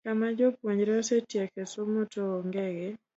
Kama 0.05 0.27
japuonjre 0.37 0.91
osetieko 1.01 1.61
somo 1.73 2.01
to 2.13 2.21
oonge 2.33 2.65
gi 2.77 2.89